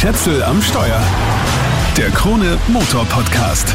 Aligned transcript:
Schätzel 0.00 0.42
am 0.44 0.62
Steuer. 0.62 0.98
Der 1.94 2.08
Krone 2.08 2.56
Motor 2.68 3.04
Podcast. 3.04 3.68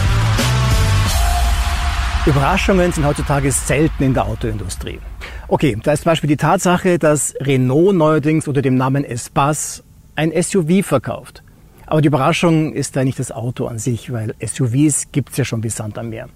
Überraschungen 2.25 2.91
sind 2.91 3.05
heutzutage 3.05 3.51
selten 3.51 4.05
in 4.05 4.15
der 4.15 4.25
Autoindustrie. 4.25 4.99
Okay, 5.47 5.77
da 5.83 5.93
ist 5.93 6.01
zum 6.01 6.09
Beispiel 6.09 6.27
die 6.27 6.37
Tatsache, 6.37 6.97
dass 6.97 7.35
Renault 7.41 7.95
neuerdings 7.95 8.47
unter 8.47 8.63
dem 8.63 8.73
Namen 8.73 9.03
Espace 9.03 9.83
ein 10.15 10.31
SUV 10.31 10.83
verkauft. 10.83 11.43
Aber 11.85 12.01
die 12.01 12.07
Überraschung 12.07 12.73
ist 12.73 12.95
da 12.95 13.03
nicht 13.03 13.19
das 13.19 13.31
Auto 13.31 13.67
an 13.67 13.77
sich, 13.77 14.11
weil 14.11 14.33
SUVs 14.43 15.11
gibt 15.11 15.29
es 15.29 15.37
ja 15.37 15.45
schon 15.45 15.61
wie 15.61 15.69
Sand 15.69 15.95
am 15.99 16.09
Meer. 16.09 16.27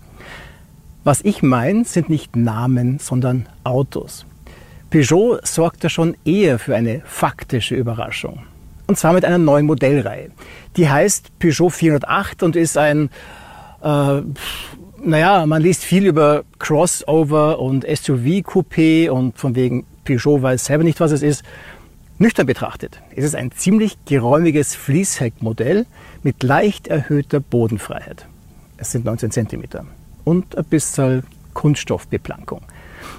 Was 1.03 1.21
ich 1.21 1.41
meine, 1.41 1.83
sind 1.83 2.11
nicht 2.11 2.35
Namen, 2.35 2.99
sondern 2.99 3.49
Autos. 3.63 4.27
Peugeot 4.91 5.39
sorgte 5.41 5.89
schon 5.89 6.15
eher 6.25 6.59
für 6.59 6.75
eine 6.75 7.01
faktische 7.05 7.73
Überraschung. 7.73 8.43
Und 8.89 8.95
zwar 8.95 9.13
mit 9.13 9.23
einer 9.23 9.37
neuen 9.37 9.67
Modellreihe. 9.67 10.31
Die 10.75 10.89
heißt 10.89 11.37
Peugeot 11.37 11.69
408 11.69 12.41
und 12.41 12.55
ist 12.55 12.75
ein, 12.75 13.11
äh, 13.83 14.21
naja, 15.03 15.45
man 15.45 15.61
liest 15.61 15.83
viel 15.83 16.07
über 16.07 16.43
Crossover 16.57 17.59
und 17.59 17.85
SUV-Coupé 17.85 19.11
und 19.11 19.37
von 19.37 19.53
wegen 19.53 19.85
Peugeot 20.05 20.41
weiß 20.41 20.65
selber 20.65 20.83
nicht, 20.83 20.99
was 20.99 21.11
es 21.11 21.21
ist. 21.21 21.43
Nüchtern 22.17 22.47
betrachtet 22.47 22.99
ist 23.15 23.25
es 23.25 23.35
ein 23.35 23.51
ziemlich 23.51 23.95
geräumiges 24.05 24.73
Fließheckmodell 24.73 25.85
mit 26.23 26.41
leicht 26.41 26.87
erhöhter 26.87 27.41
Bodenfreiheit. 27.41 28.25
Es 28.77 28.91
sind 28.91 29.05
19 29.05 29.29
cm 29.29 29.65
und 30.23 30.57
ein 30.57 30.65
bisschen 30.65 31.21
Kunststoffbeplankung. 31.53 32.63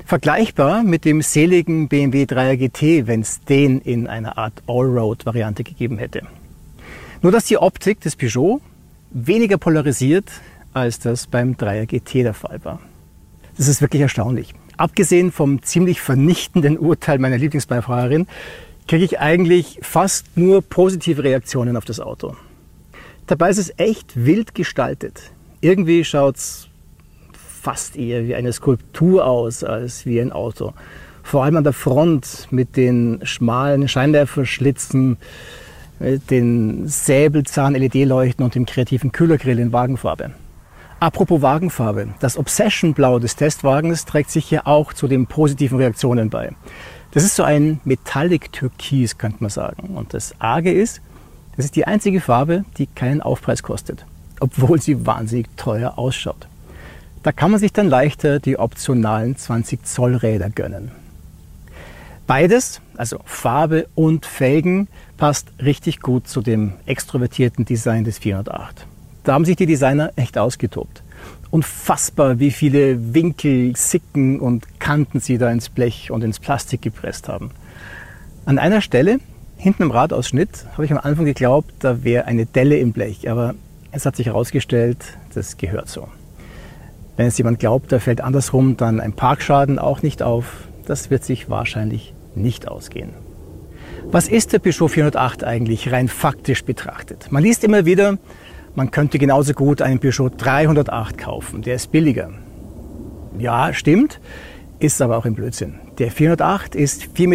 Vergleichbar 0.05 0.83
mit 0.83 1.05
dem 1.05 1.23
seligen 1.23 1.89
BMW 1.89 2.25
3er 2.25 2.57
GT, 2.57 3.07
wenn 3.07 3.21
es 3.21 3.41
den 3.41 3.81
in 3.81 4.07
einer 4.07 4.39
Art 4.39 4.63
Allroad-Variante 4.67 5.65
gegeben 5.65 5.99
hätte. 5.99 6.23
Nur 7.23 7.33
dass 7.33 7.45
die 7.45 7.59
Optik 7.59 8.01
des 8.01 8.17
Peugeot 8.17 8.61
weniger 9.11 9.59
polarisiert, 9.59 10.31
als 10.73 10.99
das 10.99 11.27
beim 11.27 11.55
3er 11.55 11.87
GT 11.87 12.25
der 12.25 12.35
Fall 12.35 12.61
war. 12.65 12.81
Das 13.57 13.69
ist 13.69 13.83
wirklich 13.83 14.03
erstaunlich. 14.03 14.55
Abgesehen 14.77 15.31
vom 15.31 15.63
ziemlich 15.63 16.01
vernichtenden 16.01 16.79
Urteil 16.79 17.19
meiner 17.19 17.37
Lieblingsbeifahrerin, 17.37 18.27
kriege 18.89 19.05
ich 19.05 19.21
eigentlich 19.21 19.79
fast 19.83 20.37
nur 20.37 20.63
positive 20.63 21.23
Reaktionen 21.23 21.77
auf 21.77 21.85
das 21.85 22.01
Auto. 22.01 22.35
Dabei 23.27 23.51
ist 23.51 23.59
es 23.59 23.73
echt 23.77 24.25
wild 24.25 24.55
gestaltet. 24.55 25.31
Irgendwie 25.61 26.05
schaut 26.05 26.37
es 26.37 26.70
fast 27.61 27.97
eher 27.97 28.27
wie 28.27 28.35
eine 28.35 28.53
Skulptur 28.53 29.27
aus 29.27 29.65
als 29.65 30.07
wie 30.07 30.21
ein 30.21 30.33
Auto. 30.33 30.73
Vor 31.23 31.45
allem 31.45 31.57
an 31.57 31.65
der 31.65 31.73
Front 31.73 32.49
mit 32.51 32.77
den 32.77 33.21
schmalen 33.23 33.87
Scheinwerferschlitzen, 33.87 35.19
mit 35.99 36.31
den 36.31 36.89
Säbelzahn-LED-Leuchten 36.89 38.43
und 38.43 38.55
dem 38.55 38.65
kreativen 38.65 39.13
Kühlergrill 39.13 39.59
in 39.59 39.73
Wagenfarbe. 39.73 40.31
Apropos 41.01 41.43
Wagenfarbe, 41.43 42.09
das 42.21 42.39
Obsession 42.39 42.95
Blau 42.95 43.19
des 43.19 43.37
Testwagens 43.37 44.07
trägt 44.07 44.31
sich 44.31 44.47
hier 44.47 44.67
auch 44.67 44.93
zu 44.93 45.09
den 45.09 45.27
positiven 45.27 45.79
Reaktionen 45.79 46.31
bei. 46.31 46.53
Das 47.13 47.25
ist 47.25 47.37
so 47.37 47.43
ein 47.43 47.81
Metallic 47.85 48.53
Türkis, 48.53 49.19
könnte 49.19 49.39
man 49.41 49.51
sagen. 49.51 49.97
Und 49.97 50.15
das 50.15 50.35
Arge 50.39 50.73
ist, 50.73 51.03
das 51.57 51.67
ist 51.67 51.77
die 51.77 51.87
einzige 51.87 52.21
Farbe, 52.21 52.65
die 52.79 52.87
keinen 52.87 53.21
Aufpreis 53.21 53.63
kostet, 53.63 54.07
obwohl 54.41 54.81
sie 54.81 55.07
wahnsinnig 55.07 55.47
teuer 55.57 55.99
ausschaut. 55.99 56.50
Da 57.23 57.33
kann 57.33 57.51
man 57.51 57.61
sich 57.61 57.73
dann 57.73 57.89
leichter 57.89 58.41
die 58.41 58.59
optionalen 58.59 59.37
20 59.37 59.85
Zoll 59.85 60.17
Räder 60.17 60.49
gönnen. 60.49 60.91
Beides, 62.27 62.81
also 62.97 63.19
Farbe 63.25 63.89
und 63.95 64.25
Felgen, 64.25 64.89
passt 65.19 65.49
richtig 65.63 66.01
gut 66.01 66.29
zu 66.29 66.41
dem 66.41 66.75
extrovertierten 66.87 67.65
Design 67.67 68.05
des 68.05 68.19
408. 68.19 68.87
Da 69.25 69.35
haben 69.35 69.45
sich 69.45 69.57
die 69.57 69.67
Designer 69.67 70.13
echt 70.17 70.39
ausgetobt. 70.39 71.03
Unfassbar, 71.51 72.39
wie 72.39 72.53
viele 72.53 73.13
Winkel, 73.13 73.77
Sicken 73.77 74.41
und 74.41 74.81
Kanten 74.81 75.21
sie 75.21 75.37
da 75.37 75.51
ins 75.51 75.69
Blech 75.69 76.11
und 76.11 76.25
ins 76.25 76.39
Plastik 76.39 76.81
gepresst 76.81 77.29
haben. 77.29 77.51
An 78.47 78.59
einer 78.59 78.81
Stelle, 78.81 79.19
hinten 79.59 79.83
im 79.83 79.91
Radausschnitt, 79.91 80.67
habe 80.73 80.87
ich 80.87 80.93
am 80.93 80.99
Anfang 80.99 81.27
geglaubt, 81.27 81.75
da 81.81 82.03
wäre 82.03 82.25
eine 82.25 82.47
Delle 82.47 82.79
im 82.79 82.93
Blech, 82.93 83.29
aber 83.29 83.55
es 83.93 84.07
hat 84.07 84.17
sich 84.17 84.27
herausgestellt, 84.27 84.99
das 85.35 85.59
gehört 85.59 85.89
so. 85.89 86.09
Wenn 87.21 87.27
es 87.27 87.37
jemand 87.37 87.59
glaubt, 87.59 87.93
da 87.93 87.99
fällt 87.99 88.23
andersrum 88.23 88.79
dann 88.79 88.99
ein 88.99 89.13
Parkschaden 89.13 89.79
auch 89.79 90.01
nicht 90.01 90.23
auf. 90.23 90.67
Das 90.87 91.11
wird 91.11 91.23
sich 91.23 91.51
wahrscheinlich 91.51 92.15
nicht 92.35 92.67
ausgehen. 92.67 93.11
Was 94.11 94.27
ist 94.27 94.55
der 94.55 94.59
Peugeot 94.59 94.89
408 94.89 95.45
eigentlich 95.45 95.93
rein 95.93 96.09
faktisch 96.09 96.65
betrachtet? 96.65 97.31
Man 97.31 97.43
liest 97.43 97.63
immer 97.63 97.85
wieder, 97.85 98.17
man 98.75 98.91
könnte 98.91 99.19
genauso 99.19 99.53
gut 99.53 99.83
einen 99.83 99.99
Peugeot 99.99 100.31
308 100.39 101.19
kaufen, 101.19 101.61
der 101.61 101.75
ist 101.75 101.93
billiger. 101.93 102.31
Ja, 103.39 103.75
stimmt, 103.75 104.19
ist 104.79 105.03
aber 105.03 105.19
auch 105.19 105.27
ein 105.27 105.35
Blödsinn. 105.35 105.75
Der 105.99 106.11
408 106.11 106.75
ist 106.75 107.03
4,69 107.15 107.27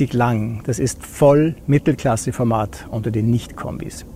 Meter 0.00 0.16
lang. 0.16 0.62
Das 0.64 0.78
ist 0.78 1.04
voll 1.04 1.56
Mittelklasse-Format 1.66 2.86
unter 2.90 3.10
den 3.10 3.28
Nicht-Kombis. 3.28 4.06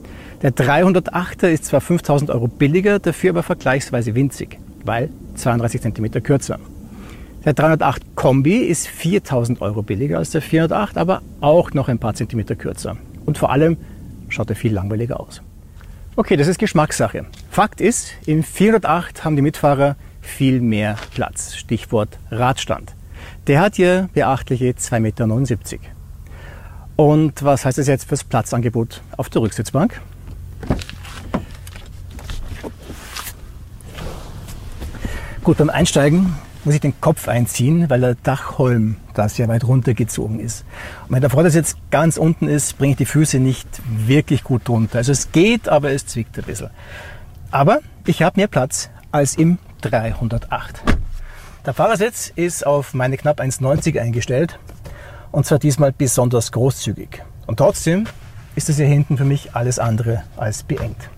Der 0.40 0.52
308er 0.52 1.48
ist 1.48 1.66
zwar 1.66 1.82
5000 1.82 2.30
Euro 2.30 2.48
billiger, 2.48 2.98
dafür 2.98 3.32
aber 3.32 3.42
vergleichsweise 3.42 4.14
winzig 4.14 4.58
weil 4.84 5.10
32 5.34 5.80
cm 5.80 6.22
kürzer. 6.22 6.58
Der 7.44 7.54
308 7.54 8.16
Kombi 8.16 8.56
ist 8.56 8.88
4000 8.88 9.60
Euro 9.62 9.82
billiger 9.82 10.18
als 10.18 10.30
der 10.30 10.42
408, 10.42 10.98
aber 10.98 11.22
auch 11.40 11.72
noch 11.72 11.88
ein 11.88 11.98
paar 11.98 12.14
Zentimeter 12.14 12.56
kürzer. 12.56 12.96
Und 13.26 13.38
vor 13.38 13.50
allem 13.50 13.76
schaut 14.28 14.50
er 14.50 14.56
viel 14.56 14.72
langweiliger 14.72 15.20
aus. 15.20 15.40
Okay, 16.16 16.36
das 16.36 16.48
ist 16.48 16.58
Geschmackssache. 16.58 17.26
Fakt 17.50 17.80
ist, 17.80 18.12
im 18.26 18.42
408 18.42 19.24
haben 19.24 19.36
die 19.36 19.42
Mitfahrer 19.42 19.96
viel 20.20 20.60
mehr 20.60 20.96
Platz. 21.14 21.54
Stichwort 21.54 22.18
Radstand. 22.30 22.92
Der 23.46 23.60
hat 23.60 23.76
hier 23.76 24.08
beachtliche 24.12 24.70
2,79 24.70 25.00
Meter. 25.00 25.78
Und 26.96 27.44
was 27.44 27.64
heißt 27.64 27.78
das 27.78 27.86
jetzt 27.86 28.08
fürs 28.08 28.24
Platzangebot 28.24 29.00
auf 29.16 29.30
der 29.30 29.42
Rücksitzbank? 29.42 30.00
Gut, 35.48 35.56
beim 35.56 35.70
Einsteigen 35.70 36.34
muss 36.64 36.74
ich 36.74 36.82
den 36.82 37.00
Kopf 37.00 37.26
einziehen, 37.26 37.88
weil 37.88 38.02
der 38.02 38.16
Dachholm 38.16 38.96
da 39.14 39.30
sehr 39.30 39.48
weit 39.48 39.64
runtergezogen 39.64 40.40
ist. 40.40 40.66
Und 41.06 41.14
wenn 41.14 41.22
der 41.22 41.30
Vordersitz 41.30 41.74
ganz 41.90 42.18
unten 42.18 42.48
ist, 42.48 42.76
bringe 42.76 42.90
ich 42.90 42.96
die 42.98 43.06
Füße 43.06 43.38
nicht 43.38 43.66
wirklich 43.88 44.44
gut 44.44 44.68
drunter. 44.68 44.98
Also 44.98 45.10
es 45.12 45.32
geht, 45.32 45.66
aber 45.70 45.90
es 45.90 46.04
zwickt 46.04 46.36
ein 46.36 46.44
bisschen. 46.44 46.68
Aber 47.50 47.78
ich 48.04 48.20
habe 48.20 48.38
mehr 48.38 48.46
Platz 48.46 48.90
als 49.10 49.36
im 49.36 49.56
308. 49.80 50.82
Der 51.64 51.72
Fahrersitz 51.72 52.30
ist 52.36 52.66
auf 52.66 52.92
meine 52.92 53.16
knapp 53.16 53.40
1,90 53.40 53.98
eingestellt 53.98 54.58
und 55.32 55.46
zwar 55.46 55.58
diesmal 55.58 55.92
besonders 55.92 56.52
großzügig. 56.52 57.22
Und 57.46 57.56
trotzdem 57.56 58.04
ist 58.54 58.68
es 58.68 58.76
hier 58.76 58.84
hinten 58.84 59.16
für 59.16 59.24
mich 59.24 59.54
alles 59.56 59.78
andere 59.78 60.24
als 60.36 60.62
beengt. 60.62 61.08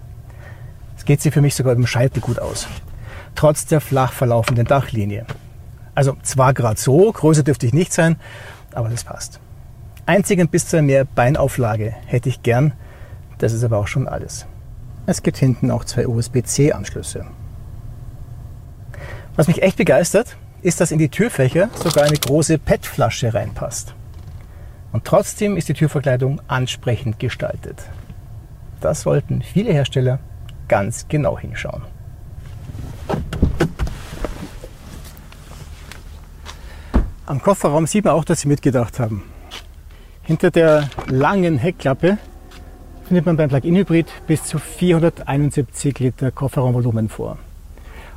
Es 0.96 1.04
geht 1.04 1.20
sie 1.20 1.32
für 1.32 1.40
mich 1.40 1.56
sogar 1.56 1.72
im 1.72 1.88
Scheitel 1.88 2.20
gut 2.20 2.38
aus 2.38 2.68
trotz 3.40 3.64
der 3.64 3.80
flach 3.80 4.12
verlaufenden 4.12 4.66
Dachlinie. 4.66 5.24
Also 5.94 6.14
zwar 6.22 6.52
gerade 6.52 6.78
so, 6.78 7.10
größer 7.10 7.42
dürfte 7.42 7.64
ich 7.64 7.72
nicht 7.72 7.90
sein, 7.90 8.16
aber 8.74 8.90
das 8.90 9.02
passt. 9.02 9.40
Einzig 10.04 10.40
ein 10.40 10.48
bisschen 10.48 10.84
mehr 10.84 11.06
Beinauflage 11.06 11.94
hätte 12.04 12.28
ich 12.28 12.42
gern, 12.42 12.74
das 13.38 13.54
ist 13.54 13.64
aber 13.64 13.78
auch 13.78 13.86
schon 13.86 14.06
alles. 14.06 14.44
Es 15.06 15.22
gibt 15.22 15.38
hinten 15.38 15.70
auch 15.70 15.86
zwei 15.86 16.06
USB-C-Anschlüsse. 16.06 17.24
Was 19.36 19.48
mich 19.48 19.62
echt 19.62 19.78
begeistert, 19.78 20.36
ist, 20.60 20.82
dass 20.82 20.90
in 20.90 20.98
die 20.98 21.08
Türfächer 21.08 21.70
sogar 21.82 22.04
eine 22.04 22.18
große 22.18 22.58
PET-Flasche 22.58 23.32
reinpasst. 23.32 23.94
Und 24.92 25.06
trotzdem 25.06 25.56
ist 25.56 25.70
die 25.70 25.74
Türverkleidung 25.74 26.42
ansprechend 26.46 27.18
gestaltet. 27.18 27.84
Das 28.82 29.00
sollten 29.00 29.40
viele 29.40 29.72
Hersteller 29.72 30.18
ganz 30.68 31.08
genau 31.08 31.38
hinschauen. 31.38 31.84
Am 37.30 37.40
Kofferraum 37.40 37.86
sieht 37.86 38.06
man 38.06 38.14
auch, 38.14 38.24
dass 38.24 38.40
sie 38.40 38.48
mitgedacht 38.48 38.98
haben. 38.98 39.22
Hinter 40.24 40.50
der 40.50 40.90
langen 41.06 41.58
Heckklappe 41.58 42.18
findet 43.06 43.24
man 43.24 43.36
beim 43.36 43.48
Plug-in-Hybrid 43.48 44.08
bis 44.26 44.42
zu 44.42 44.58
471 44.58 46.00
Liter 46.00 46.32
Kofferraumvolumen 46.32 47.08
vor. 47.08 47.38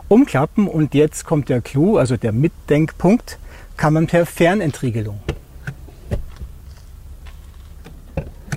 Umklappen 0.08 0.68
und 0.68 0.96
jetzt 0.96 1.26
kommt 1.26 1.50
der 1.50 1.62
Clou, 1.62 1.98
also 1.98 2.18
der 2.18 2.32
Mitdenkpunkt, 2.32 3.38
kann 3.78 3.94
man 3.94 4.08
per 4.08 4.26
Fernentriegelung. 4.26 5.20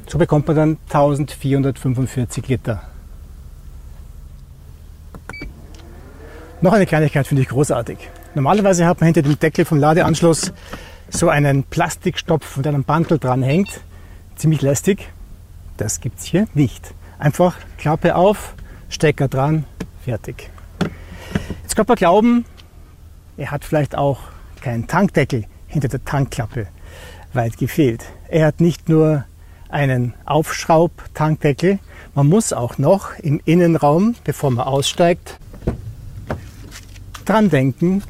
So 0.07 0.17
bekommt 0.17 0.47
man 0.47 0.57
dann 0.57 0.79
1445 0.87 2.49
Liter. 2.49 2.81
Noch 6.63 6.73
eine 6.73 6.87
Kleinigkeit 6.87 7.27
finde 7.27 7.43
ich 7.43 7.49
großartig. 7.51 7.99
Normalerweise 8.37 8.85
hat 8.85 9.01
man 9.01 9.07
hinter 9.07 9.23
dem 9.23 9.39
Deckel 9.39 9.65
vom 9.65 9.79
Ladeanschluss 9.79 10.53
so 11.09 11.31
einen 11.31 11.65
Plastikstopf 11.65 12.59
mit 12.59 12.67
einem 12.67 12.85
Bandel 12.85 13.19
dran 13.19 13.43
hängt. 13.43 13.81
Ziemlich 14.37 14.61
lästig. 14.61 15.09
Das 15.79 16.03
gibt's 16.03 16.25
hier 16.25 16.47
nicht. 16.53 16.93
Einfach 17.19 17.57
Klappe 17.79 18.15
auf, 18.15 18.53
Stecker 18.91 19.29
dran, 19.29 19.65
fertig. 20.05 20.51
Jetzt 21.63 21.77
könnte 21.77 21.93
man 21.93 21.97
glauben, 21.97 22.45
er 23.39 23.53
hat 23.53 23.65
vielleicht 23.65 23.97
auch 23.97 24.19
keinen 24.61 24.87
Tankdeckel 24.87 25.47
hinter 25.67 25.89
der 25.89 26.05
Tankklappe. 26.05 26.67
Weit 27.33 27.57
gefehlt. 27.57 28.05
Er 28.29 28.49
hat 28.49 28.61
nicht 28.61 28.91
nur 28.91 29.25
einen 29.71 30.13
Aufschraubtankdeckel, 30.27 31.79
man 32.15 32.27
muss 32.27 32.53
auch 32.53 32.77
noch 32.77 33.19
im 33.19 33.41
Innenraum, 33.47 34.15
bevor 34.25 34.51
man 34.51 34.67
aussteigt, 34.67 35.39
dran 37.25 37.49
denken, 37.49 38.03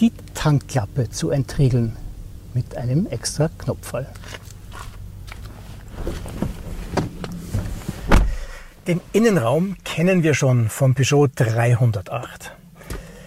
die 0.00 0.12
Tankklappe 0.34 1.10
zu 1.10 1.30
entriegeln 1.30 1.96
mit 2.54 2.76
einem 2.76 3.06
extra 3.06 3.50
Knopfball. 3.58 4.06
Den 8.86 9.00
Innenraum 9.12 9.76
kennen 9.84 10.22
wir 10.22 10.32
schon 10.32 10.70
vom 10.70 10.94
Peugeot 10.94 11.28
308. 11.34 12.52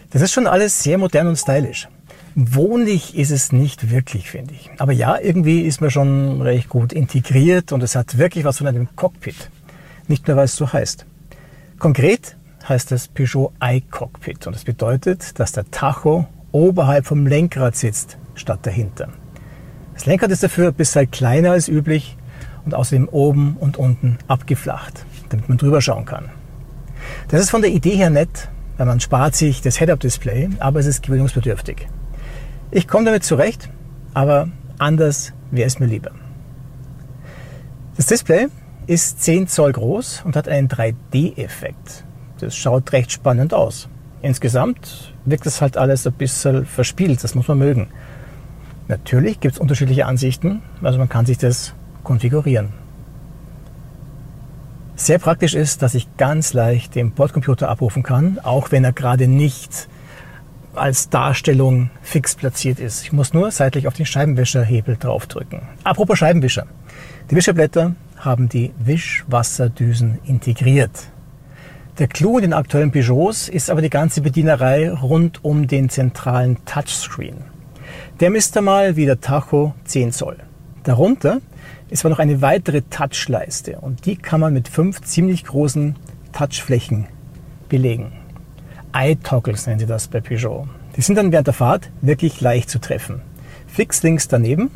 Das 0.10 0.22
ist 0.22 0.32
schon 0.34 0.48
alles 0.48 0.82
sehr 0.82 0.98
modern 0.98 1.28
und 1.28 1.38
stylisch. 1.38 1.88
Wohnlich 2.34 3.16
ist 3.16 3.30
es 3.30 3.52
nicht 3.52 3.92
wirklich, 3.92 4.32
finde 4.32 4.54
ich. 4.54 4.70
Aber 4.78 4.92
ja, 4.92 5.20
irgendwie 5.20 5.62
ist 5.62 5.82
man 5.82 5.92
schon 5.92 6.42
recht 6.42 6.70
gut 6.70 6.94
integriert 6.94 7.72
und 7.74 7.84
es 7.84 7.96
hat 7.96 8.18
wirklich 8.18 8.44
was 8.44 8.58
von 8.58 8.68
einem 8.68 8.96
Cockpit. 8.96 9.50
Nicht 10.08 10.28
nur, 10.28 10.38
weil 10.38 10.46
es 10.46 10.56
so 10.56 10.72
heißt. 10.72 11.06
Konkret 11.78 12.38
heißt 12.68 12.92
das 12.92 13.08
Peugeot 13.08 13.54
iCockpit 13.62 14.48
und 14.48 14.56
das 14.56 14.64
bedeutet, 14.64 15.40
dass 15.40 15.52
der 15.52 15.70
Tacho 15.72 16.28
oberhalb 16.52 17.06
vom 17.06 17.28
Lenkrad 17.28 17.76
sitzt, 17.76 18.18
statt 18.36 18.60
dahinter. 18.64 19.10
Das 19.94 20.06
Lenkrad 20.06 20.32
ist 20.32 20.44
dafür 20.44 20.72
bisschen 20.72 21.10
kleiner 21.12 21.52
als 21.52 21.68
üblich 21.68 22.18
und 22.66 22.74
außerdem 22.74 23.10
oben 23.10 23.58
und 23.60 23.78
unten 23.78 24.18
abgeflacht 24.28 25.06
damit 25.32 25.50
man 25.50 25.58
drüber 25.58 25.82
schauen 25.82 26.06
kann. 26.06 26.30
Das 27.30 27.42
ist 27.42 27.50
von 27.50 27.62
der 27.62 27.72
Idee 27.72 27.96
her 27.96 28.10
nett, 28.10 28.50
weil 28.78 28.86
man 28.86 29.00
spart 29.00 29.36
sich 29.36 29.62
das 29.62 29.80
Head-Up-Display, 29.80 30.50
aber 30.60 30.80
es 30.80 30.86
ist 30.86 31.04
gewöhnungsbedürftig. 31.04 31.88
Ich 32.70 32.88
komme 32.88 33.06
damit 33.06 33.24
zurecht, 33.24 33.70
aber 34.14 34.50
anders 34.78 35.34
wäre 35.50 35.68
es 35.68 35.80
mir 35.80 35.88
lieber. 35.88 36.12
Das 37.98 38.06
Display 38.06 38.48
ist 38.88 39.22
10 39.24 39.48
Zoll 39.48 39.72
groß 39.74 40.24
und 40.26 40.36
hat 40.36 40.48
einen 40.48 40.68
3D-Effekt. 40.68 42.06
Das 42.40 42.56
schaut 42.56 42.92
recht 42.94 43.12
spannend 43.12 43.54
aus. 43.54 43.90
Insgesamt 44.22 45.14
wirkt 45.26 45.46
das 45.46 45.62
halt 45.62 45.78
alles 45.78 46.06
ein 46.06 46.14
bisschen 46.14 46.66
verspielt, 46.66 47.24
das 47.24 47.36
muss 47.36 47.48
man 47.48 47.58
mögen. 47.58 47.88
Natürlich 48.88 49.40
gibt 49.40 49.56
es 49.56 49.60
unterschiedliche 49.60 50.06
Ansichten, 50.06 50.62
also 50.82 51.00
man 51.00 51.10
kann 51.10 51.26
sich 51.26 51.38
das 51.38 51.74
konfigurieren. 52.04 52.70
Sehr 54.96 55.18
praktisch 55.18 55.56
ist, 55.56 55.82
dass 55.82 55.96
ich 55.96 56.16
ganz 56.18 56.54
leicht 56.54 56.94
den 56.94 57.12
Bordcomputer 57.12 57.70
abrufen 57.70 58.04
kann, 58.04 58.38
auch 58.44 58.72
wenn 58.72 58.84
er 58.84 58.94
gerade 58.94 59.28
nicht 59.28 59.88
als 60.76 61.10
Darstellung 61.10 61.90
fix 62.02 62.36
platziert 62.36 62.80
ist. 62.80 63.04
Ich 63.04 63.12
muss 63.12 63.34
nur 63.34 63.50
seitlich 63.52 63.88
auf 63.88 63.94
den 63.96 64.06
Scheibenwischerhebel 64.06 64.98
draufdrücken. 64.98 65.62
Apropos 65.84 66.20
Scheibenwischer. 66.20 66.68
Die 67.30 67.36
Wischerblätter 67.36 67.96
haben 68.18 68.48
die 68.50 68.72
Wischwasserdüsen 68.78 70.20
integriert. 70.26 71.08
Der 72.02 72.08
Clou 72.08 72.40
in 72.40 72.42
den 72.42 72.54
aktuellen 72.54 72.92
Peugeots 72.92 73.48
ist 73.48 73.70
aber 73.70 73.84
die 73.84 73.92
ganze 73.92 74.22
Bedienerei 74.22 74.90
rund 74.90 75.46
um 75.46 75.68
den 75.68 75.88
zentralen 75.88 76.58
Touchscreen. 76.66 77.36
Der 78.20 78.32
misst 78.32 78.58
einmal 78.58 78.96
wie 78.96 79.06
der 79.06 79.22
Tacho 79.22 79.76
10 79.86 80.12
Zoll. 80.12 80.38
Darunter 80.82 81.42
es 81.92 82.04
war 82.04 82.10
noch 82.10 82.18
eine 82.18 82.42
weitere 82.42 82.82
Touchleiste 82.82 83.78
und 83.82 84.08
die 84.08 84.16
kann 84.16 84.40
man 84.40 84.52
mit 84.52 84.68
fünf 84.68 85.02
ziemlich 85.02 85.46
großen 85.46 85.96
Touchflächen 86.34 87.06
belegen. 87.70 88.14
Eye-Toggles 88.94 89.68
nennen 89.68 89.82
sie 89.82 89.86
das 89.86 90.08
bei 90.08 90.22
Peugeot. 90.22 90.68
Die 90.98 91.02
sind 91.02 91.20
dann 91.20 91.32
während 91.32 91.46
der 91.46 91.54
Fahrt 91.54 91.92
wirklich 92.02 92.42
leicht 92.42 92.72
zu 92.72 92.80
treffen. 92.80 93.22
Fix 93.68 94.02
links 94.02 94.28
daneben 94.28 94.72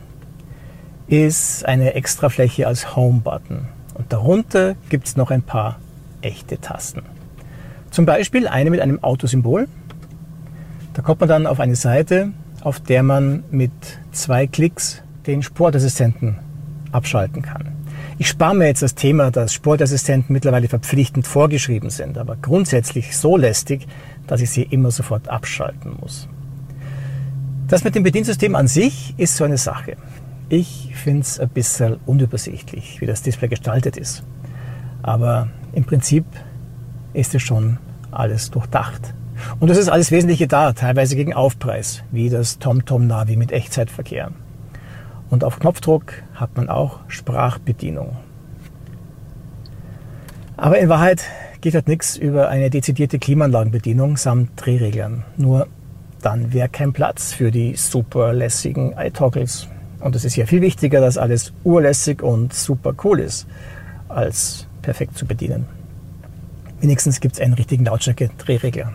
ist 1.08 1.66
eine 1.66 1.96
extra 1.96 2.30
Fläche 2.30 2.68
als 2.68 2.96
Home-Button 2.96 3.68
und 3.96 4.14
darunter 4.14 4.76
gibt 4.90 5.08
es 5.08 5.18
noch 5.18 5.32
ein 5.32 5.42
paar 5.42 5.80
echte 6.22 6.62
Tasten. 6.62 7.15
Zum 7.96 8.06
Beispiel 8.06 8.50
eine 8.50 8.72
mit 8.72 8.82
einem 8.82 9.02
Autosymbol. 9.02 9.70
Da 10.94 11.02
kommt 11.02 11.22
man 11.22 11.30
dann 11.30 11.48
auf 11.48 11.62
eine 11.62 11.78
Seite, 11.78 12.34
auf 12.60 12.82
der 12.82 13.04
man 13.04 13.46
mit 13.52 13.72
zwei 14.12 14.48
Klicks 14.48 15.02
den 15.26 15.42
Sportassistenten 15.42 16.40
abschalten 16.92 17.42
kann. 17.42 17.70
Ich 18.18 18.28
spare 18.28 18.54
mir 18.54 18.68
jetzt 18.68 18.82
das 18.82 18.96
Thema, 18.96 19.32
dass 19.32 19.54
Sportassistenten 19.54 20.34
mittlerweile 20.34 20.68
verpflichtend 20.68 21.26
vorgeschrieben 21.26 21.90
sind, 21.90 22.18
aber 22.18 22.36
grundsätzlich 22.36 23.16
so 23.16 23.38
lästig, 23.38 23.88
dass 24.28 24.42
ich 24.42 24.50
sie 24.50 24.64
immer 24.64 24.92
sofort 24.92 25.30
abschalten 25.30 25.96
muss. 25.98 26.28
Das 27.70 27.86
mit 27.86 27.96
dem 27.96 28.04
Bediensystem 28.04 28.56
an 28.56 28.68
sich 28.68 29.14
ist 29.16 29.38
so 29.38 29.46
eine 29.46 29.58
Sache. 29.58 29.96
Ich 30.50 30.92
finde 30.96 31.22
es 31.22 31.40
ein 31.40 31.48
bisschen 31.48 31.96
unübersichtlich, 32.06 33.00
wie 33.00 33.06
das 33.06 33.22
Display 33.22 33.48
gestaltet 33.48 33.96
ist. 33.96 34.22
Aber 35.02 35.48
im 35.72 35.86
Prinzip 35.86 36.26
ist 37.16 37.36
es 37.36 37.42
schon 37.42 37.78
alles 38.12 38.52
durchdacht. 38.52 39.14
Und 39.60 39.70
es 39.70 39.78
ist 39.78 39.90
alles 39.90 40.12
Wesentliche 40.12 40.48
da, 40.48 40.74
teilweise 40.74 41.16
gegen 41.16 41.34
Aufpreis, 41.34 42.04
wie 42.12 42.30
das 42.30 42.60
TomTom 42.60 43.08
Navi 43.08 43.36
mit 43.36 43.52
Echtzeitverkehr. 43.52 44.32
Und 45.30 45.44
auf 45.44 45.60
Knopfdruck 45.60 46.14
hat 46.36 46.56
man 46.56 46.70
auch 46.70 47.00
Sprachbedienung. 47.08 48.16
Aber 50.58 50.78
in 50.80 50.88
Wahrheit 50.88 51.24
geht 51.62 51.74
halt 51.74 51.88
nichts 51.88 52.16
über 52.16 52.48
eine 52.50 52.70
dezidierte 52.70 53.20
Klimaanlagenbedienung 53.20 54.18
samt 54.18 54.52
Drehreglern. 54.56 55.24
Nur 55.36 55.68
dann 56.22 56.54
wäre 56.54 56.70
kein 56.70 56.94
Platz 56.94 57.34
für 57.34 57.52
die 57.52 57.76
super 57.76 58.34
lässigen 58.34 58.94
iToggles. 58.98 59.68
Und 60.00 60.16
es 60.16 60.24
ist 60.26 60.36
ja 60.36 60.46
viel 60.46 60.62
wichtiger, 60.62 61.02
dass 61.02 61.18
alles 61.18 61.54
urlässig 61.64 62.22
und 62.22 62.54
super 62.54 62.94
cool 63.04 63.20
ist, 63.20 63.48
als 64.08 64.68
perfekt 64.82 65.18
zu 65.18 65.26
bedienen. 65.26 65.66
Wenigstens 66.86 67.20
gibt 67.20 67.34
es 67.34 67.42
einen 67.42 67.56
richtigen 67.56 67.86
Lautstärke-Drehregler. 67.86 68.94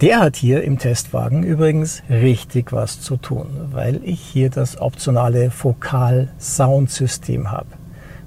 Der 0.00 0.20
hat 0.20 0.36
hier 0.36 0.62
im 0.62 0.78
Testwagen 0.78 1.42
übrigens 1.42 2.04
richtig 2.08 2.72
was 2.72 3.00
zu 3.00 3.16
tun, 3.16 3.48
weil 3.72 4.00
ich 4.04 4.20
hier 4.20 4.48
das 4.48 4.80
optionale 4.80 5.50
Fokal-Soundsystem 5.50 7.50
habe. 7.50 7.66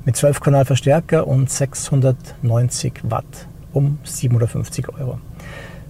Mit 0.04 0.18
12-Kanal 0.18 0.66
Verstärker 0.66 1.28
und 1.28 1.50
690 1.50 3.04
Watt 3.04 3.48
um 3.72 4.00
750 4.04 4.90
Euro. 4.90 5.20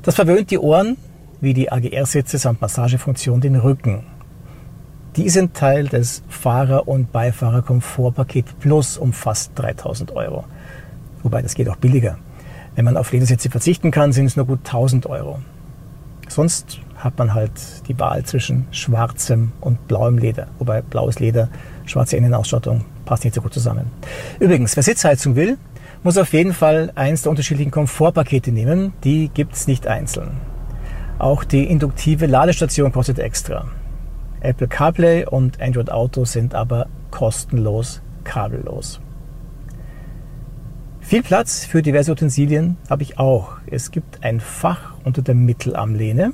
Das 0.03 0.13
verwöhnt 0.13 0.51
die 0.51 0.59
Ohren 0.59 0.97
wie 1.41 1.55
die 1.55 1.71
AGR-Sitze 1.71 2.37
samt 2.37 2.61
Massagefunktion 2.61 3.41
den 3.41 3.55
Rücken. 3.55 4.03
Die 5.15 5.29
sind 5.29 5.55
Teil 5.55 5.87
des 5.87 6.21
Fahrer- 6.29 6.87
und 6.87 7.11
Beifahrerkomfortpaket 7.11 8.59
Plus 8.59 8.99
um 8.99 9.13
fast 9.13 9.53
3000 9.55 10.15
Euro. 10.15 10.45
Wobei 11.23 11.41
das 11.41 11.55
geht 11.55 11.69
auch 11.69 11.75
billiger. 11.75 12.17
Wenn 12.75 12.85
man 12.85 12.97
auf 12.97 13.11
Ledersitze 13.11 13.49
verzichten 13.49 13.91
kann, 13.91 14.11
sind 14.11 14.25
es 14.25 14.35
nur 14.35 14.45
gut 14.45 14.59
1000 14.59 15.07
Euro. 15.07 15.39
Sonst 16.27 16.79
hat 16.97 17.17
man 17.17 17.33
halt 17.33 17.51
die 17.87 17.97
Wahl 17.99 18.23
zwischen 18.23 18.67
schwarzem 18.71 19.51
und 19.61 19.87
blauem 19.87 20.17
Leder. 20.17 20.47
Wobei 20.59 20.81
blaues 20.81 21.19
Leder, 21.19 21.49
schwarze 21.85 22.17
Innenausstattung 22.17 22.85
passt 23.05 23.23
nicht 23.23 23.33
so 23.33 23.41
gut 23.41 23.53
zusammen. 23.53 23.91
Übrigens, 24.39 24.75
wer 24.75 24.83
Sitzheizung 24.83 25.35
will, 25.35 25.57
muss 26.03 26.17
auf 26.17 26.33
jeden 26.33 26.53
Fall 26.53 26.91
eins 26.95 27.23
der 27.23 27.31
unterschiedlichen 27.31 27.71
Komfortpakete 27.71 28.51
nehmen. 28.51 28.93
Die 29.03 29.29
gibt 29.29 29.55
es 29.55 29.67
nicht 29.67 29.87
einzeln. 29.87 30.31
Auch 31.19 31.43
die 31.43 31.65
induktive 31.65 32.27
Ladestation 32.27 32.91
kostet 32.91 33.19
extra. 33.19 33.65
Apple 34.41 34.67
CarPlay 34.67 35.25
und 35.25 35.59
Android 35.59 35.89
Auto 35.89 36.25
sind 36.25 36.53
aber 36.53 36.87
kostenlos 37.09 38.01
kabellos. 38.23 38.99
Viel 41.07 41.23
Platz 41.23 41.63
für 41.63 41.81
diverse 41.81 42.11
Utensilien 42.11 42.75
habe 42.89 43.01
ich 43.01 43.17
auch. 43.17 43.53
Es 43.71 43.91
gibt 43.91 44.25
ein 44.25 44.41
Fach 44.41 44.95
unter 45.05 45.21
der 45.21 45.35
Mittelarmlehne 45.35 46.33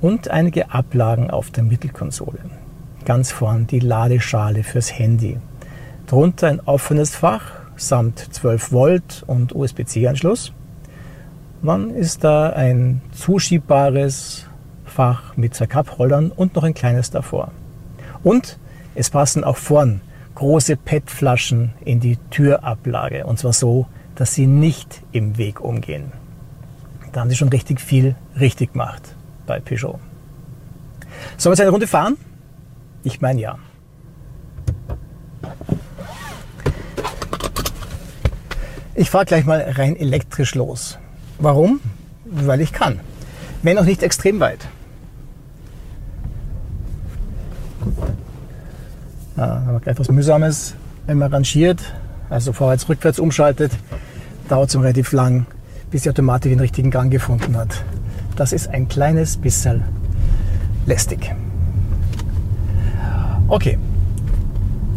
und 0.00 0.28
einige 0.28 0.70
Ablagen 0.70 1.30
auf 1.30 1.50
der 1.50 1.64
Mittelkonsole. 1.64 2.38
Ganz 3.04 3.30
vorn 3.30 3.66
die 3.66 3.80
Ladeschale 3.80 4.62
fürs 4.62 4.98
Handy. 4.98 5.36
Darunter 6.06 6.48
ein 6.48 6.60
offenes 6.60 7.14
Fach 7.14 7.42
samt 7.76 8.20
12 8.20 8.72
Volt 8.72 9.22
und 9.26 9.54
USB-C-Anschluss. 9.54 10.54
Dann 11.62 11.90
ist 11.90 12.24
da 12.24 12.48
ein 12.48 13.02
zuschiebbares 13.12 14.48
Fach 14.86 15.36
mit 15.36 15.54
zwei 15.54 15.66
Cup-Holdern 15.66 16.30
und 16.30 16.54
noch 16.54 16.62
ein 16.62 16.72
kleines 16.72 17.10
davor. 17.10 17.52
Und 18.22 18.58
es 18.94 19.10
passen 19.10 19.44
auch 19.44 19.58
vorn 19.58 20.00
große 20.34 20.76
PET-Flaschen 20.76 21.72
in 21.84 22.00
die 22.00 22.16
Türablage. 22.30 23.26
Und 23.26 23.38
zwar 23.38 23.52
so, 23.52 23.86
dass 24.14 24.34
sie 24.34 24.46
nicht 24.46 25.02
im 25.12 25.38
Weg 25.38 25.60
umgehen. 25.60 26.12
Da 27.12 27.20
haben 27.20 27.30
sie 27.30 27.36
schon 27.36 27.48
richtig 27.48 27.80
viel 27.80 28.16
richtig 28.38 28.72
gemacht 28.72 29.14
bei 29.46 29.60
Peugeot. 29.60 30.00
Sollen 31.36 31.50
wir 31.50 31.54
jetzt 31.54 31.60
eine 31.60 31.70
Runde 31.70 31.86
fahren? 31.86 32.16
Ich 33.02 33.20
meine 33.20 33.40
ja. 33.40 33.58
Ich 38.96 39.10
fahre 39.10 39.24
gleich 39.24 39.44
mal 39.44 39.60
rein 39.60 39.96
elektrisch 39.96 40.54
los. 40.54 40.98
Warum? 41.38 41.80
Weil 42.24 42.60
ich 42.60 42.72
kann. 42.72 43.00
Wenn 43.62 43.78
auch 43.78 43.84
nicht 43.84 44.02
extrem 44.02 44.40
weit. 44.40 44.68
Ja, 49.36 49.62
aber 49.66 49.86
etwas 49.86 50.08
Mühsames, 50.10 50.74
wenn 51.06 51.18
man 51.18 51.32
rangiert, 51.32 51.80
also 52.30 52.52
vorwärts, 52.52 52.88
rückwärts 52.88 53.18
umschaltet, 53.18 53.72
dauert 54.48 54.68
es 54.68 54.76
relativ 54.78 55.12
lang, 55.12 55.46
bis 55.90 56.02
die 56.02 56.10
Automatik 56.10 56.52
den 56.52 56.60
richtigen 56.60 56.90
Gang 56.90 57.10
gefunden 57.10 57.56
hat. 57.56 57.84
Das 58.36 58.52
ist 58.52 58.68
ein 58.68 58.88
kleines 58.88 59.36
bisschen 59.36 59.82
lästig. 60.86 61.34
Okay, 63.48 63.78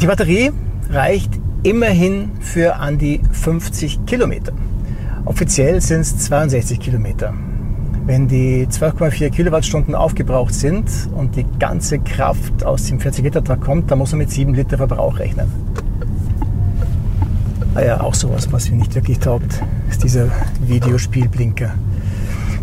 die 0.02 0.08
Batterie 0.08 0.52
reicht 0.90 1.32
immerhin 1.64 2.32
für 2.40 2.76
an 2.76 2.98
die 2.98 3.22
50 3.32 4.06
Kilometer. 4.06 4.54
Offiziell 5.26 5.82
sind 5.82 6.02
es 6.02 6.18
62 6.20 6.80
Kilometer. 6.80 7.34
Wenn 8.08 8.30
die 8.30 8.66
12,4 8.66 9.30
Kilowattstunden 9.32 9.94
aufgebraucht 9.94 10.54
sind 10.54 10.90
und 11.14 11.36
die 11.36 11.46
ganze 11.60 12.00
Kraft 12.00 12.64
aus 12.64 12.86
dem 12.86 13.02
40 13.02 13.26
Liter 13.26 13.44
Truck 13.44 13.60
kommt, 13.60 13.92
dann 13.92 13.98
muss 13.98 14.14
man 14.14 14.20
mit 14.20 14.32
7 14.32 14.54
Liter 14.54 14.78
Verbrauch 14.78 15.20
rechnen. 15.20 15.52
Naja, 17.74 17.98
ah 17.98 18.06
auch 18.06 18.14
sowas, 18.14 18.50
was 18.50 18.72
mir 18.72 18.78
nicht 18.78 18.96
wirklich 18.96 19.20
taugt, 19.20 19.62
ist 19.90 20.06
dieser 20.06 20.30
Videospielblinker. 20.62 21.74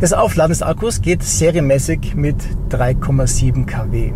Das 0.01 0.15
Aufladen 0.15 0.53
des 0.53 0.63
Akkus 0.63 1.03
geht 1.03 1.23
serienmäßig 1.23 2.15
mit 2.15 2.37
3,7 2.71 3.67
kW. 3.67 4.13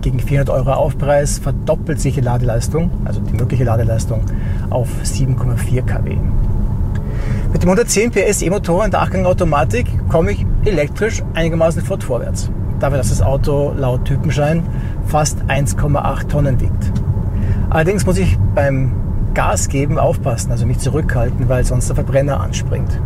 Gegen 0.00 0.20
400 0.20 0.56
Euro 0.56 0.72
Aufpreis 0.72 1.38
verdoppelt 1.38 2.00
sich 2.00 2.14
die 2.14 2.22
Ladeleistung, 2.22 2.90
also 3.04 3.20
die 3.20 3.34
mögliche 3.34 3.64
Ladeleistung, 3.64 4.22
auf 4.70 4.88
7,4 5.04 5.82
kW. 5.82 6.16
Mit 7.52 7.62
dem 7.62 7.68
110 7.68 8.10
PS 8.10 8.40
E-Motor 8.40 8.86
in 8.86 8.90
der 8.90 9.02
Achtgang-Automatik 9.02 9.86
komme 10.08 10.32
ich 10.32 10.46
elektrisch 10.64 11.22
einigermaßen 11.34 11.82
fort 11.82 12.04
vorwärts. 12.04 12.50
Dafür, 12.80 12.98
dass 12.98 13.10
das 13.10 13.22
Auto 13.22 13.72
laut 13.76 14.04
Typenschein 14.04 14.62
fast 15.06 15.42
1,8 15.48 16.28
Tonnen 16.28 16.60
wiegt. 16.60 16.92
Allerdings 17.70 18.04
muss 18.06 18.18
ich 18.18 18.38
beim 18.54 18.92
Gas 19.34 19.68
geben 19.68 19.98
aufpassen, 19.98 20.50
also 20.50 20.66
mich 20.66 20.78
zurückhalten, 20.78 21.48
weil 21.48 21.64
sonst 21.64 21.88
der 21.88 21.96
Verbrenner 21.96 22.40
anspringt. 22.40 23.00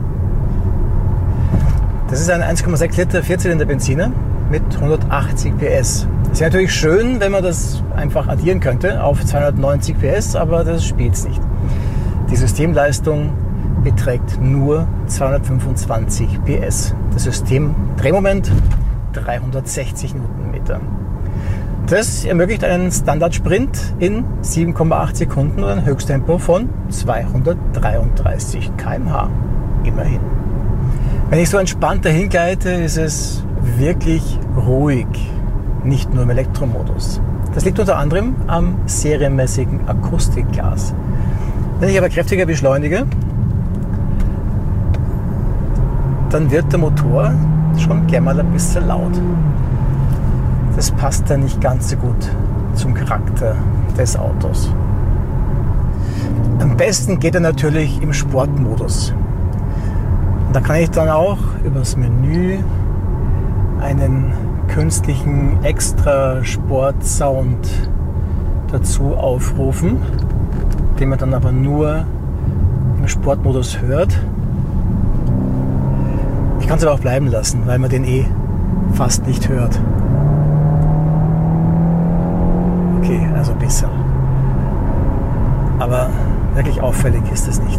Das 2.11 2.21
ist 2.21 2.31
ein 2.31 2.43
1,6 2.43 2.97
Liter 2.97 3.23
Vierzylinder 3.23 3.65
Benziner 3.65 4.11
mit 4.51 4.63
180 4.75 5.53
PS. 5.59 6.07
Ist 6.33 6.41
natürlich 6.41 6.75
schön, 6.75 7.21
wenn 7.21 7.33
man 7.33 7.43
das 7.43 7.83
einfach 7.97 8.29
addieren 8.29 8.61
könnte 8.61 9.03
auf 9.03 9.25
290 9.25 9.97
PS, 9.99 10.37
aber 10.37 10.65
das 10.65 10.85
spielt 10.85 11.15
es 11.15 11.27
nicht. 11.27 11.41
Die 12.31 12.37
Systemleistung 12.37 13.31
beträgt 13.87 14.43
nur 14.43 14.89
225 15.07 16.41
PS. 16.45 16.93
Das 17.13 17.23
Systemdrehmoment 17.23 18.51
360 19.13 20.13
Newtonmeter. 20.17 20.81
Das 21.87 22.25
ermöglicht 22.25 22.65
einen 22.65 22.91
Standardsprint 22.91 23.95
in 24.01 24.25
7,8 24.43 25.15
Sekunden 25.15 25.63
und 25.63 25.71
ein 25.71 25.87
Höchsttempo 25.87 26.39
von 26.39 26.69
233 26.89 28.73
km/h. 28.77 29.31
Immerhin. 29.85 30.21
Wenn 31.31 31.39
ich 31.39 31.49
so 31.49 31.59
entspannt 31.59 32.05
dahin 32.05 32.29
gleite, 32.29 32.71
ist 32.71 32.97
es 32.97 33.45
wirklich 33.79 34.41
ruhig, 34.57 35.07
nicht 35.85 36.13
nur 36.13 36.25
im 36.25 36.31
Elektromodus. 36.31 37.21
Das 37.55 37.65
liegt 37.65 37.79
unter 37.79 37.99
anderem 37.99 38.35
am 38.49 38.79
serienmäßigen 38.87 39.87
Akustikgas. 39.87 40.93
Wenn 41.79 41.89
ich 41.89 41.99
aber 41.99 42.09
kräftiger 42.09 42.47
beschleunige, 42.47 43.07
dann 46.31 46.51
wird 46.51 46.73
der 46.73 46.79
Motor 46.79 47.33
schon 47.79 48.07
gerne 48.07 48.25
mal 48.25 48.41
ein 48.41 48.51
bisschen 48.53 48.87
laut. 48.87 49.21
Das 50.75 50.91
passt 50.91 51.29
dann 51.31 51.41
nicht 51.41 51.61
ganz 51.61 51.91
so 51.91 51.97
gut 51.97 52.31
zum 52.75 52.95
Charakter 52.95 53.55
des 53.97 54.17
Autos. 54.17 54.71
Am 56.59 56.77
besten 56.77 57.19
geht 57.19 57.35
er 57.35 57.41
natürlich 57.41 58.03
im 58.03 58.13
Sportmodus. 58.13 59.15
Und 60.47 60.55
da 60.55 60.61
kann 60.61 60.77
ich 60.77 60.91
dann 60.91 61.09
auch 61.09 61.39
übers 61.65 61.97
Menü 61.97 62.59
einen 63.81 64.33
künstlichen 64.69 65.59
extra 65.63 66.43
Sport-Sound 66.45 67.91
dazu 68.73 69.15
aufrufen, 69.15 69.99
den 70.99 71.09
man 71.09 71.19
dann 71.19 71.35
aber 71.35 71.53
nur 71.53 72.05
im 72.99 73.09
Sportmodus 73.09 73.81
hört. 73.81 74.19
Ich 76.67 76.69
kann 76.69 76.79
es 76.79 76.85
aber 76.85 76.95
auch 76.95 77.01
bleiben 77.01 77.29
lassen, 77.29 77.63
weil 77.67 77.79
man 77.79 77.91
den 77.91 78.03
eh 78.03 78.27
fast 78.95 79.25
nicht 79.25 79.49
hört. 79.49 79.79
Okay, 82.99 83.21
also 83.37 83.55
besser. 83.55 83.89
Aber 85.79 86.11
wirklich 86.55 86.81
auffällig 86.81 87.23
ist 87.33 87.47
es 87.47 87.63
nicht. 87.63 87.79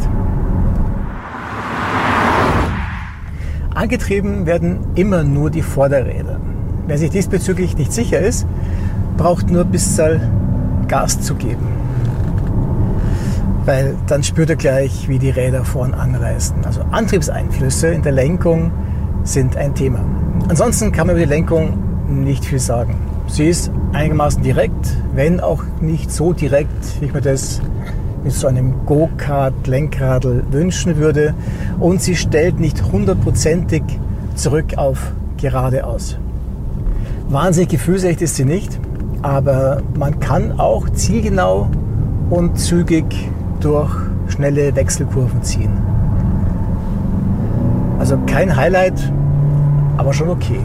Angetrieben 3.75 4.45
werden 4.45 4.79
immer 4.95 5.25
nur 5.25 5.49
die 5.49 5.63
Vorderräder. 5.63 6.39
Wer 6.87 6.97
sich 6.97 7.09
diesbezüglich 7.09 7.77
nicht 7.77 7.91
sicher 7.91 8.21
ist, 8.21 8.47
braucht 9.17 9.51
nur 9.51 9.65
bisschen 9.65 10.21
Gas 10.87 11.19
zu 11.19 11.35
geben 11.35 11.76
weil 13.67 13.95
dann 14.07 14.23
spürt 14.23 14.49
er 14.49 14.55
gleich, 14.55 15.09
wie 15.09 15.19
die 15.19 15.29
Räder 15.29 15.65
vorn 15.65 15.93
anreißen. 15.93 16.63
Also 16.63 16.81
Antriebseinflüsse 16.89 17.89
in 17.89 18.01
der 18.01 18.13
Lenkung 18.13 18.71
sind 19.23 19.57
ein 19.57 19.75
Thema. 19.75 19.99
Ansonsten 20.47 20.93
kann 20.93 21.07
man 21.07 21.17
über 21.17 21.25
die 21.25 21.29
Lenkung 21.29 21.77
nicht 22.07 22.45
viel 22.45 22.59
sagen. 22.59 22.95
Sie 23.27 23.45
ist 23.45 23.69
einigermaßen 23.91 24.41
direkt, 24.41 24.97
wenn 25.13 25.41
auch 25.41 25.63
nicht 25.81 26.13
so 26.13 26.31
direkt, 26.31 27.01
wie 27.01 27.07
ich 27.07 27.13
mir 27.13 27.19
das 27.19 27.61
mit 28.23 28.31
so 28.31 28.47
einem 28.47 28.85
Go-Kart-Lenkradl 28.85 30.45
wünschen 30.49 30.95
würde. 30.95 31.33
Und 31.77 32.01
sie 32.01 32.15
stellt 32.15 32.61
nicht 32.61 32.81
hundertprozentig 32.93 33.83
zurück 34.35 34.77
auf 34.77 35.11
geradeaus. 35.35 36.17
Wahnsinnig 37.27 37.69
gefühlsecht 37.69 38.21
ist 38.21 38.37
sie 38.37 38.45
nicht, 38.45 38.79
aber 39.23 39.81
man 39.99 40.21
kann 40.21 40.57
auch 40.57 40.89
zielgenau 40.89 41.69
und 42.29 42.57
zügig 42.57 43.05
durch 43.67 43.91
schnelle 44.29 44.73
Wechselkurven 44.77 45.43
ziehen. 45.43 45.71
Also 47.99 48.17
kein 48.25 48.55
Highlight, 48.55 49.11
aber 49.97 50.13
schon 50.13 50.29
okay. 50.29 50.61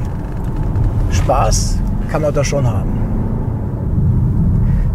Spaß 1.10 1.78
kann 2.10 2.22
man 2.22 2.32
da 2.32 2.44
schon 2.44 2.64
haben. 2.64 2.92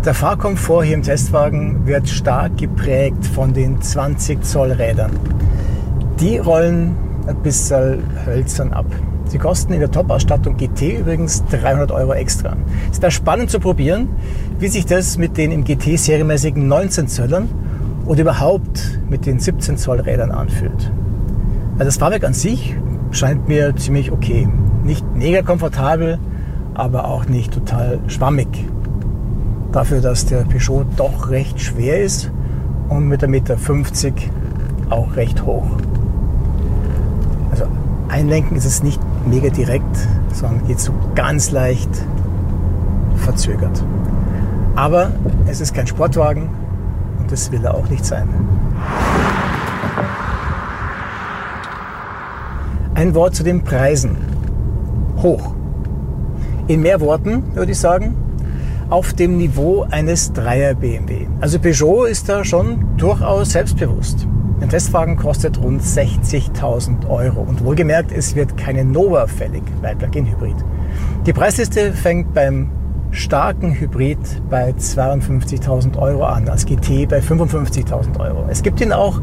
Der 0.06 0.14
Fahrkomfort 0.14 0.84
hier 0.84 0.94
im 0.94 1.02
Testwagen 1.02 1.86
wird 1.86 2.08
stark 2.08 2.58
geprägt 2.58 3.26
von 3.26 3.54
den 3.54 3.82
20 3.82 4.42
Zoll 4.42 4.72
Rädern. 4.72 5.12
Die 6.22 6.38
rollen 6.38 6.96
ein 7.28 7.36
bisschen 7.44 8.04
hölzern 8.26 8.72
ab. 8.72 8.86
Sie 9.26 9.38
kosten 9.38 9.74
in 9.74 9.82
der 9.82 9.92
Top-Ausstattung 9.92 10.56
GT 10.56 11.00
übrigens 11.00 11.44
300 11.48 11.92
Euro 11.92 12.14
extra. 12.14 12.56
Es 12.90 13.02
wäre 13.02 13.12
spannend 13.12 13.50
zu 13.50 13.60
probieren, 13.60 14.08
wie 14.60 14.70
sich 14.70 14.86
das 14.86 15.18
mit 15.18 15.36
den 15.36 15.52
im 15.52 15.66
GT 15.66 16.00
serienmäßigen 16.00 16.66
19 16.70 17.10
Zöllern 17.10 17.50
und 18.08 18.20
überhaupt 18.20 19.00
mit 19.10 19.26
den 19.26 19.40
17 19.40 19.78
Zoll 19.78 20.00
Rädern 20.00 20.32
anfühlt. 20.32 20.92
Also 21.74 21.86
das 21.86 21.98
Fahrwerk 21.98 22.24
an 22.24 22.34
sich 22.34 22.76
scheint 23.12 23.48
mir 23.48 23.76
ziemlich 23.76 24.12
okay. 24.12 24.48
Nicht 24.84 25.06
mega 25.14 25.42
komfortabel, 25.42 26.18
aber 26.74 27.06
auch 27.06 27.26
nicht 27.26 27.54
total 27.54 28.00
schwammig. 28.08 28.48
Dafür, 29.74 30.02
dass 30.02 30.26
der 30.26 30.44
Peugeot 30.46 30.86
doch 30.96 31.30
recht 31.30 31.60
schwer 31.60 32.02
ist 32.02 32.32
und 32.90 33.08
mit 33.08 33.22
der 33.22 33.30
Meter 33.30 33.58
50 33.58 34.32
auch 34.90 35.16
recht 35.18 35.46
hoch. 35.46 35.68
Also 37.52 37.66
einlenken 38.08 38.56
ist 38.56 38.66
es 38.66 38.82
nicht 38.82 39.02
mega 39.30 39.50
direkt, 39.50 39.98
sondern 40.34 40.66
geht 40.66 40.80
so 40.80 40.94
ganz 41.14 41.52
leicht 41.52 41.90
verzögert. 43.18 43.84
Aber 44.76 45.12
es 45.48 45.60
ist 45.60 45.74
kein 45.74 45.88
Sportwagen, 45.88 46.50
das 47.32 47.52
will 47.52 47.64
er 47.64 47.76
auch 47.76 47.90
nicht 47.90 48.06
sein. 48.06 48.28
Ein 52.96 53.14
Wort 53.14 53.36
zu 53.36 53.44
den 53.44 53.64
Preisen. 53.64 54.18
Hoch. 55.22 55.54
In 56.68 56.82
mehr 56.82 57.00
Worten 57.00 57.56
würde 57.56 57.72
ich 57.72 57.80
sagen, 57.80 58.16
auf 58.90 59.14
dem 59.14 59.38
Niveau 59.38 59.86
eines 59.90 60.34
Dreier 60.34 60.74
BMW. 60.74 61.28
Also 61.42 61.60
Peugeot 61.60 62.06
ist 62.06 62.30
da 62.30 62.44
schon 62.44 62.98
durchaus 62.98 63.52
selbstbewusst. 63.52 64.28
Ein 64.60 64.70
Testwagen 64.70 65.18
kostet 65.18 65.62
rund 65.62 65.82
60.000 65.82 67.08
Euro. 67.08 67.42
Und 67.42 67.64
wohlgemerkt, 67.64 68.12
es 68.12 68.36
wird 68.36 68.58
keine 68.58 68.84
Nova 68.84 69.28
fällig, 69.28 69.64
weil 69.82 69.96
Plug-in-Hybrid. 69.96 70.56
Die 71.26 71.34
Preisliste 71.34 71.94
fängt 71.94 72.34
beim 72.34 72.70
starken 73.12 73.80
Hybrid 73.80 74.18
bei 74.50 74.72
52.000 74.72 75.98
Euro 75.98 76.26
an, 76.26 76.48
als 76.50 76.66
GT 76.66 77.08
bei 77.08 77.20
55.000 77.20 78.20
Euro. 78.20 78.46
Es 78.50 78.64
gibt 78.64 78.82
ihn 78.82 78.92
auch 78.92 79.22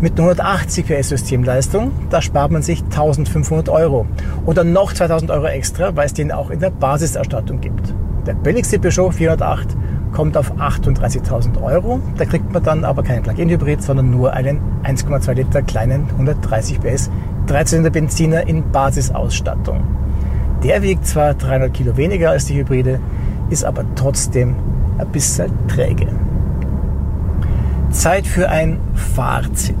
mit 0.00 0.18
180 0.18 0.86
PS 0.86 1.10
Systemleistung, 1.10 1.92
da 2.10 2.20
spart 2.20 2.50
man 2.50 2.62
sich 2.62 2.82
1500 2.82 3.68
Euro. 3.68 4.06
Oder 4.46 4.64
noch 4.64 4.92
2000 4.92 5.30
Euro 5.30 5.46
extra, 5.46 5.94
weil 5.96 6.06
es 6.06 6.14
den 6.14 6.32
auch 6.32 6.50
in 6.50 6.60
der 6.60 6.70
Basisausstattung 6.70 7.60
gibt. 7.60 7.94
Der 8.26 8.34
billigste 8.34 8.78
Peugeot 8.78 9.10
408 9.10 9.76
kommt 10.12 10.36
auf 10.36 10.52
38.000 10.52 11.62
Euro. 11.62 12.00
Da 12.16 12.24
kriegt 12.24 12.52
man 12.52 12.62
dann 12.62 12.84
aber 12.84 13.02
keinen 13.02 13.22
Plug-in-Hybrid, 13.22 13.82
sondern 13.82 14.10
nur 14.10 14.32
einen 14.32 14.60
1,2 14.84 15.32
Liter 15.34 15.62
kleinen 15.62 16.08
130 16.10 16.80
PS 16.80 17.10
Dreizylinder 17.46 17.90
Benziner 17.90 18.46
in 18.46 18.70
Basisausstattung. 18.70 19.82
Der 20.62 20.80
wiegt 20.82 21.06
zwar 21.06 21.34
300 21.34 21.74
Kilo 21.74 21.96
weniger 21.98 22.30
als 22.30 22.46
die 22.46 22.54
Hybride, 22.54 23.00
ist 23.54 23.64
aber 23.64 23.84
trotzdem 23.94 24.56
ein 24.98 25.08
bisschen 25.12 25.52
träge. 25.68 26.08
Zeit 27.90 28.26
für 28.26 28.48
ein 28.48 28.80
Fazit. 29.14 29.76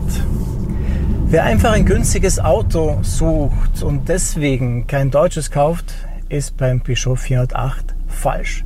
Wer 1.26 1.42
einfach 1.42 1.72
ein 1.72 1.84
günstiges 1.84 2.38
Auto 2.38 2.98
sucht 3.02 3.82
und 3.82 4.08
deswegen 4.08 4.86
kein 4.86 5.10
deutsches 5.10 5.50
kauft, 5.50 5.92
ist 6.28 6.56
beim 6.56 6.82
Peugeot 6.82 7.16
408 7.16 7.96
falsch. 8.06 8.64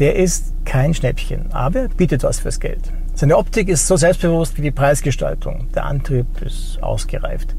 Der 0.00 0.16
ist 0.16 0.52
kein 0.64 0.92
Schnäppchen, 0.92 1.52
aber 1.52 1.86
bietet 1.86 2.24
was 2.24 2.40
fürs 2.40 2.58
Geld. 2.58 2.92
Seine 3.14 3.36
Optik 3.36 3.68
ist 3.68 3.86
so 3.86 3.96
selbstbewusst 3.96 4.58
wie 4.58 4.62
die 4.62 4.72
Preisgestaltung. 4.72 5.68
Der 5.72 5.84
Antrieb 5.84 6.26
ist 6.44 6.82
ausgereift. 6.82 7.54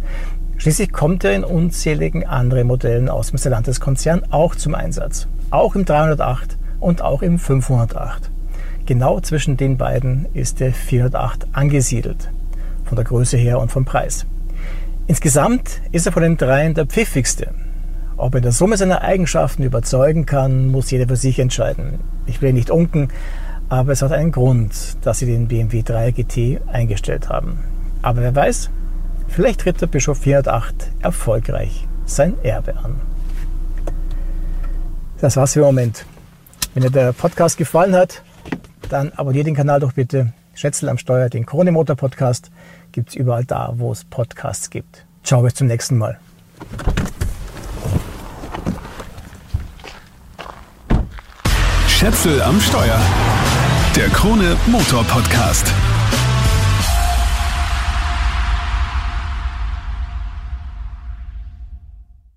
Schließlich 0.57 0.91
kommt 0.91 1.23
er 1.23 1.33
in 1.33 1.45
unzähligen 1.45 2.25
anderen 2.25 2.67
Modellen 2.67 3.07
aus 3.07 3.29
dem 3.29 3.37
Stellantis-Konzern 3.37 4.23
auch 4.31 4.55
zum 4.55 4.75
Einsatz. 4.75 5.29
Auch 5.49 5.75
im 5.75 5.85
308 5.85 6.57
und 6.83 7.01
auch 7.01 7.21
im 7.21 7.39
508. 7.39 8.29
Genau 8.85 9.19
zwischen 9.21 9.55
den 9.57 9.77
beiden 9.77 10.27
ist 10.33 10.59
der 10.59 10.73
408 10.73 11.47
angesiedelt. 11.53 12.29
Von 12.83 12.97
der 12.97 13.05
Größe 13.05 13.37
her 13.37 13.59
und 13.59 13.71
vom 13.71 13.85
Preis. 13.85 14.25
Insgesamt 15.07 15.81
ist 15.91 16.05
er 16.05 16.11
von 16.11 16.23
den 16.23 16.37
dreien 16.37 16.73
der 16.73 16.85
pfiffigste. 16.85 17.53
Ob 18.17 18.35
er 18.35 18.37
in 18.37 18.43
der 18.43 18.51
Summe 18.51 18.77
seiner 18.77 19.01
Eigenschaften 19.01 19.63
überzeugen 19.63 20.25
kann, 20.25 20.67
muss 20.67 20.91
jeder 20.91 21.07
für 21.07 21.15
sich 21.15 21.39
entscheiden. 21.39 21.99
Ich 22.25 22.41
will 22.41 22.53
nicht 22.53 22.69
unken, 22.69 23.07
aber 23.69 23.93
es 23.93 24.01
hat 24.01 24.11
einen 24.11 24.31
Grund, 24.31 24.97
dass 25.01 25.19
sie 25.19 25.25
den 25.25 25.47
BMW 25.47 25.81
3 25.81 26.11
GT 26.11 26.61
eingestellt 26.67 27.29
haben. 27.29 27.59
Aber 28.01 28.21
wer 28.21 28.35
weiß, 28.35 28.69
vielleicht 29.29 29.61
tritt 29.61 29.81
der 29.81 29.87
Bischof 29.87 30.19
408 30.19 30.91
erfolgreich 31.01 31.87
sein 32.05 32.35
Erbe 32.43 32.77
an. 32.77 32.97
Das 35.19 35.37
war's 35.37 35.53
für 35.53 35.59
den 35.59 35.67
Moment. 35.67 36.05
Wenn 36.73 36.83
dir 36.83 36.89
der 36.89 37.13
Podcast 37.13 37.57
gefallen 37.57 37.95
hat, 37.95 38.23
dann 38.89 39.11
abonniert 39.13 39.45
den 39.45 39.55
Kanal 39.55 39.79
doch 39.79 39.93
bitte. 39.93 40.33
Schätzel 40.55 40.89
am 40.89 40.97
Steuer, 40.97 41.29
den 41.29 41.45
Krone 41.45 41.71
Motor 41.71 41.95
Podcast 41.95 42.51
gibt 42.91 43.09
es 43.09 43.15
überall 43.15 43.45
da, 43.45 43.73
wo 43.75 43.91
es 43.91 44.03
Podcasts 44.03 44.69
gibt. 44.69 45.05
Ciao, 45.23 45.41
bis 45.41 45.53
zum 45.55 45.67
nächsten 45.67 45.97
Mal. 45.97 46.19
Schätzel 51.87 52.41
am 52.41 52.59
Steuer. 52.59 52.99
Der 53.95 54.09
Krone 54.09 54.55
Motor 54.67 55.03
Podcast. 55.05 55.71